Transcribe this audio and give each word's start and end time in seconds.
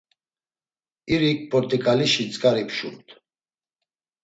İrik 1.13 1.39
port̆iǩalişi 1.49 2.23
tzǩari 2.29 2.63
pşumt. 2.69 3.07